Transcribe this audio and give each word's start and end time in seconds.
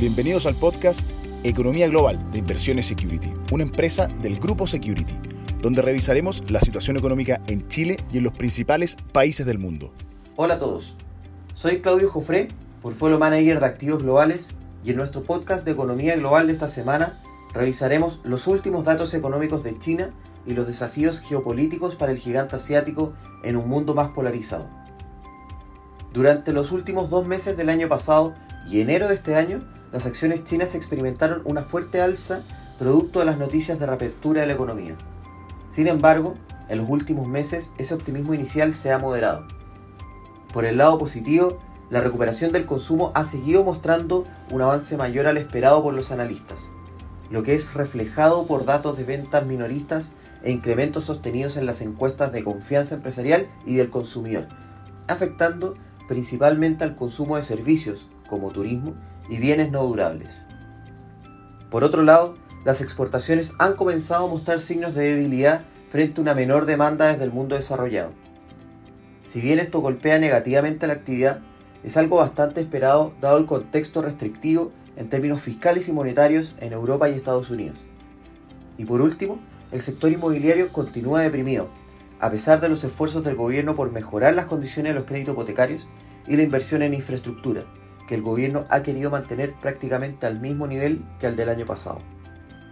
Bienvenidos 0.00 0.46
al 0.46 0.54
podcast 0.54 1.00
Economía 1.44 1.86
Global 1.86 2.18
de 2.32 2.38
Inversiones 2.38 2.86
Security, 2.86 3.30
una 3.52 3.62
empresa 3.62 4.08
del 4.22 4.40
Grupo 4.40 4.66
Security, 4.66 5.12
donde 5.60 5.82
revisaremos 5.82 6.50
la 6.50 6.60
situación 6.60 6.96
económica 6.96 7.42
en 7.46 7.68
Chile 7.68 7.98
y 8.10 8.16
en 8.18 8.24
los 8.24 8.32
principales 8.32 8.96
países 9.12 9.44
del 9.44 9.58
mundo. 9.58 9.92
Hola 10.34 10.54
a 10.54 10.58
todos, 10.58 10.96
soy 11.52 11.82
Claudio 11.82 12.08
Jofré, 12.08 12.48
portfolio 12.80 13.18
manager 13.18 13.60
de 13.60 13.66
activos 13.66 14.02
globales, 14.02 14.56
y 14.82 14.90
en 14.90 14.96
nuestro 14.96 15.24
podcast 15.24 15.66
de 15.66 15.72
Economía 15.72 16.16
Global 16.16 16.46
de 16.46 16.54
esta 16.54 16.68
semana 16.68 17.20
revisaremos 17.52 18.20
los 18.24 18.46
últimos 18.46 18.86
datos 18.86 19.12
económicos 19.12 19.62
de 19.62 19.78
China 19.78 20.10
y 20.46 20.54
los 20.54 20.66
desafíos 20.66 21.20
geopolíticos 21.20 21.96
para 21.96 22.12
el 22.12 22.18
gigante 22.18 22.56
asiático 22.56 23.12
en 23.44 23.56
un 23.56 23.68
mundo 23.68 23.94
más 23.94 24.08
polarizado. 24.08 24.66
Durante 26.14 26.54
los 26.54 26.72
últimos 26.72 27.10
dos 27.10 27.26
meses 27.26 27.58
del 27.58 27.68
año 27.68 27.88
pasado 27.88 28.34
y 28.66 28.80
enero 28.80 29.08
de 29.08 29.16
este 29.16 29.34
año, 29.34 29.62
las 29.92 30.06
acciones 30.06 30.44
chinas 30.44 30.74
experimentaron 30.74 31.42
una 31.44 31.62
fuerte 31.62 32.00
alza 32.00 32.42
producto 32.78 33.20
de 33.20 33.26
las 33.26 33.38
noticias 33.38 33.78
de 33.78 33.86
reapertura 33.86 34.40
de 34.40 34.46
la 34.46 34.54
economía. 34.54 34.96
Sin 35.70 35.86
embargo, 35.86 36.34
en 36.68 36.78
los 36.78 36.88
últimos 36.88 37.28
meses 37.28 37.72
ese 37.78 37.94
optimismo 37.94 38.34
inicial 38.34 38.72
se 38.72 38.90
ha 38.90 38.98
moderado. 38.98 39.46
Por 40.52 40.64
el 40.64 40.78
lado 40.78 40.98
positivo, 40.98 41.58
la 41.90 42.00
recuperación 42.00 42.52
del 42.52 42.66
consumo 42.66 43.12
ha 43.14 43.24
seguido 43.24 43.64
mostrando 43.64 44.26
un 44.50 44.62
avance 44.62 44.96
mayor 44.96 45.26
al 45.26 45.36
esperado 45.36 45.82
por 45.82 45.92
los 45.92 46.10
analistas, 46.10 46.70
lo 47.30 47.42
que 47.42 47.54
es 47.54 47.74
reflejado 47.74 48.46
por 48.46 48.64
datos 48.64 48.96
de 48.96 49.04
ventas 49.04 49.44
minoristas 49.44 50.14
e 50.42 50.50
incrementos 50.50 51.04
sostenidos 51.04 51.56
en 51.56 51.66
las 51.66 51.82
encuestas 51.82 52.32
de 52.32 52.42
confianza 52.42 52.94
empresarial 52.94 53.48
y 53.66 53.76
del 53.76 53.90
consumidor, 53.90 54.48
afectando 55.06 55.74
principalmente 56.08 56.82
al 56.84 56.96
consumo 56.96 57.36
de 57.36 57.42
servicios 57.42 58.06
como 58.32 58.50
turismo 58.50 58.94
y 59.28 59.36
bienes 59.36 59.70
no 59.70 59.84
durables. 59.84 60.46
Por 61.70 61.84
otro 61.84 62.02
lado, 62.02 62.38
las 62.64 62.80
exportaciones 62.80 63.52
han 63.58 63.74
comenzado 63.74 64.24
a 64.24 64.30
mostrar 64.30 64.58
signos 64.60 64.94
de 64.94 65.14
debilidad 65.14 65.64
frente 65.90 66.18
a 66.18 66.22
una 66.22 66.34
menor 66.34 66.64
demanda 66.64 67.08
desde 67.08 67.24
el 67.24 67.30
mundo 67.30 67.56
desarrollado. 67.56 68.12
Si 69.26 69.42
bien 69.42 69.58
esto 69.58 69.80
golpea 69.80 70.18
negativamente 70.18 70.86
la 70.86 70.94
actividad, 70.94 71.40
es 71.84 71.98
algo 71.98 72.16
bastante 72.16 72.62
esperado 72.62 73.12
dado 73.20 73.36
el 73.36 73.44
contexto 73.44 74.00
restrictivo 74.00 74.72
en 74.96 75.10
términos 75.10 75.42
fiscales 75.42 75.90
y 75.90 75.92
monetarios 75.92 76.54
en 76.58 76.72
Europa 76.72 77.10
y 77.10 77.12
Estados 77.12 77.50
Unidos. 77.50 77.84
Y 78.78 78.86
por 78.86 79.02
último, 79.02 79.40
el 79.72 79.82
sector 79.82 80.10
inmobiliario 80.10 80.70
continúa 80.70 81.20
deprimido, 81.20 81.68
a 82.18 82.30
pesar 82.30 82.62
de 82.62 82.70
los 82.70 82.82
esfuerzos 82.82 83.24
del 83.24 83.36
gobierno 83.36 83.76
por 83.76 83.92
mejorar 83.92 84.34
las 84.34 84.46
condiciones 84.46 84.94
de 84.94 85.00
los 85.00 85.06
créditos 85.06 85.34
hipotecarios 85.34 85.86
y 86.26 86.36
la 86.36 86.44
inversión 86.44 86.80
en 86.80 86.94
infraestructura, 86.94 87.64
que 88.12 88.16
el 88.16 88.22
gobierno 88.22 88.66
ha 88.68 88.82
querido 88.82 89.10
mantener 89.10 89.54
prácticamente 89.54 90.26
al 90.26 90.38
mismo 90.38 90.66
nivel 90.66 91.02
que 91.18 91.28
el 91.28 91.34
del 91.34 91.48
año 91.48 91.64
pasado. 91.64 92.00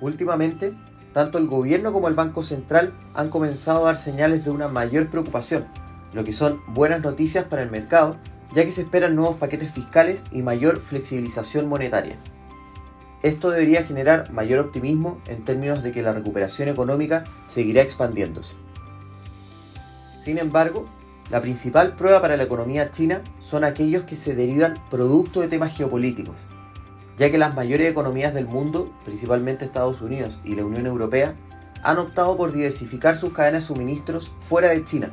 Últimamente, 0.00 0.74
tanto 1.12 1.38
el 1.38 1.46
gobierno 1.46 1.92
como 1.92 2.08
el 2.08 2.14
Banco 2.14 2.42
Central 2.42 2.92
han 3.14 3.30
comenzado 3.30 3.82
a 3.82 3.92
dar 3.92 3.98
señales 3.98 4.44
de 4.44 4.50
una 4.50 4.66
mayor 4.66 5.06
preocupación, 5.10 5.66
lo 6.12 6.24
que 6.24 6.32
son 6.32 6.60
buenas 6.66 7.02
noticias 7.02 7.44
para 7.44 7.62
el 7.62 7.70
mercado, 7.70 8.16
ya 8.52 8.64
que 8.64 8.72
se 8.72 8.82
esperan 8.82 9.14
nuevos 9.14 9.36
paquetes 9.36 9.70
fiscales 9.70 10.24
y 10.32 10.42
mayor 10.42 10.80
flexibilización 10.80 11.68
monetaria. 11.68 12.16
Esto 13.22 13.50
debería 13.50 13.84
generar 13.84 14.32
mayor 14.32 14.58
optimismo 14.58 15.20
en 15.28 15.44
términos 15.44 15.84
de 15.84 15.92
que 15.92 16.02
la 16.02 16.14
recuperación 16.14 16.68
económica 16.68 17.22
seguirá 17.46 17.82
expandiéndose. 17.82 18.56
Sin 20.18 20.38
embargo, 20.38 20.88
la 21.30 21.40
principal 21.42 21.94
prueba 21.94 22.22
para 22.22 22.36
la 22.36 22.44
economía 22.44 22.90
china 22.90 23.22
son 23.38 23.64
aquellos 23.64 24.04
que 24.04 24.16
se 24.16 24.34
derivan 24.34 24.78
producto 24.90 25.40
de 25.40 25.48
temas 25.48 25.76
geopolíticos, 25.76 26.36
ya 27.18 27.30
que 27.30 27.38
las 27.38 27.54
mayores 27.54 27.90
economías 27.90 28.32
del 28.32 28.46
mundo, 28.46 28.92
principalmente 29.04 29.64
Estados 29.64 30.00
Unidos 30.00 30.40
y 30.44 30.54
la 30.54 30.64
Unión 30.64 30.86
Europea, 30.86 31.34
han 31.82 31.98
optado 31.98 32.36
por 32.36 32.52
diversificar 32.52 33.16
sus 33.16 33.32
cadenas 33.32 33.62
de 33.62 33.68
suministros 33.68 34.32
fuera 34.40 34.68
de 34.68 34.84
China 34.84 35.10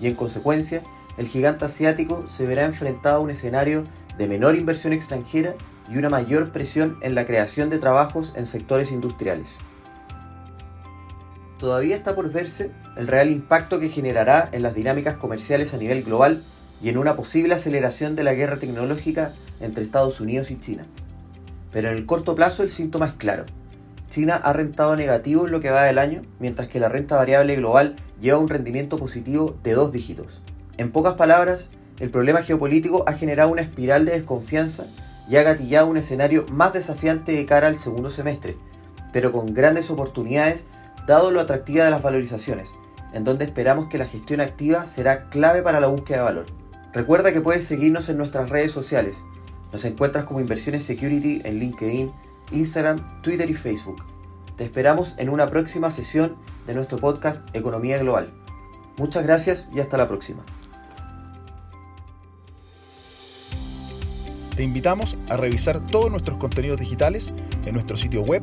y 0.00 0.08
en 0.08 0.14
consecuencia 0.14 0.82
el 1.16 1.28
gigante 1.28 1.64
asiático 1.64 2.26
se 2.26 2.46
verá 2.46 2.64
enfrentado 2.64 3.16
a 3.16 3.20
un 3.20 3.30
escenario 3.30 3.84
de 4.18 4.26
menor 4.26 4.56
inversión 4.56 4.92
extranjera 4.92 5.54
y 5.88 5.96
una 5.96 6.08
mayor 6.08 6.52
presión 6.52 6.98
en 7.02 7.14
la 7.14 7.24
creación 7.24 7.70
de 7.70 7.78
trabajos 7.78 8.32
en 8.36 8.46
sectores 8.46 8.90
industriales. 8.90 9.60
Todavía 11.62 11.94
está 11.94 12.16
por 12.16 12.28
verse 12.32 12.72
el 12.96 13.06
real 13.06 13.30
impacto 13.30 13.78
que 13.78 13.88
generará 13.88 14.48
en 14.50 14.62
las 14.62 14.74
dinámicas 14.74 15.16
comerciales 15.16 15.72
a 15.72 15.76
nivel 15.76 16.02
global 16.02 16.42
y 16.82 16.88
en 16.88 16.98
una 16.98 17.14
posible 17.14 17.54
aceleración 17.54 18.16
de 18.16 18.24
la 18.24 18.34
guerra 18.34 18.58
tecnológica 18.58 19.30
entre 19.60 19.84
Estados 19.84 20.20
Unidos 20.20 20.50
y 20.50 20.58
China. 20.58 20.86
Pero 21.70 21.88
en 21.88 21.96
el 21.96 22.04
corto 22.04 22.34
plazo 22.34 22.64
el 22.64 22.70
síntoma 22.70 23.06
es 23.06 23.12
claro. 23.12 23.46
China 24.10 24.40
ha 24.42 24.52
rentado 24.52 24.96
negativo 24.96 25.46
en 25.46 25.52
lo 25.52 25.60
que 25.60 25.70
va 25.70 25.84
del 25.84 25.98
año, 25.98 26.22
mientras 26.40 26.66
que 26.66 26.80
la 26.80 26.88
renta 26.88 27.14
variable 27.14 27.54
global 27.54 27.94
lleva 28.20 28.38
un 28.38 28.48
rendimiento 28.48 28.98
positivo 28.98 29.54
de 29.62 29.74
dos 29.74 29.92
dígitos. 29.92 30.42
En 30.78 30.90
pocas 30.90 31.14
palabras, 31.14 31.70
el 32.00 32.10
problema 32.10 32.42
geopolítico 32.42 33.04
ha 33.06 33.12
generado 33.12 33.50
una 33.50 33.62
espiral 33.62 34.04
de 34.04 34.14
desconfianza 34.14 34.86
y 35.30 35.36
ha 35.36 35.44
gatillado 35.44 35.86
un 35.86 35.96
escenario 35.96 36.44
más 36.50 36.72
desafiante 36.72 37.30
de 37.30 37.46
cara 37.46 37.68
al 37.68 37.78
segundo 37.78 38.10
semestre, 38.10 38.56
pero 39.12 39.30
con 39.30 39.54
grandes 39.54 39.90
oportunidades 39.90 40.64
dado 41.06 41.30
lo 41.30 41.40
atractiva 41.40 41.84
de 41.84 41.90
las 41.90 42.02
valorizaciones, 42.02 42.74
en 43.12 43.24
donde 43.24 43.44
esperamos 43.44 43.88
que 43.88 43.98
la 43.98 44.06
gestión 44.06 44.40
activa 44.40 44.86
será 44.86 45.28
clave 45.28 45.62
para 45.62 45.80
la 45.80 45.88
búsqueda 45.88 46.18
de 46.18 46.24
valor. 46.24 46.46
Recuerda 46.92 47.32
que 47.32 47.40
puedes 47.40 47.66
seguirnos 47.66 48.08
en 48.08 48.18
nuestras 48.18 48.50
redes 48.50 48.72
sociales. 48.72 49.22
Nos 49.72 49.84
encuentras 49.84 50.24
como 50.24 50.40
Inversiones 50.40 50.84
Security 50.84 51.40
en 51.44 51.58
LinkedIn, 51.58 52.12
Instagram, 52.52 53.22
Twitter 53.22 53.48
y 53.48 53.54
Facebook. 53.54 54.04
Te 54.56 54.64
esperamos 54.64 55.14
en 55.18 55.30
una 55.30 55.46
próxima 55.48 55.90
sesión 55.90 56.36
de 56.66 56.74
nuestro 56.74 56.98
podcast 56.98 57.48
Economía 57.54 57.98
Global. 57.98 58.32
Muchas 58.98 59.24
gracias 59.24 59.70
y 59.74 59.80
hasta 59.80 59.96
la 59.96 60.08
próxima. 60.08 60.42
Te 64.54 64.62
invitamos 64.62 65.16
a 65.30 65.38
revisar 65.38 65.86
todos 65.86 66.10
nuestros 66.10 66.36
contenidos 66.36 66.78
digitales 66.78 67.32
en 67.64 67.72
nuestro 67.72 67.96
sitio 67.96 68.20
web, 68.20 68.42